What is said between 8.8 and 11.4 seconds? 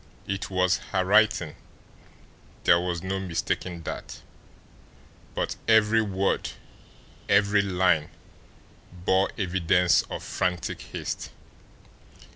bore evidence of frantic haste.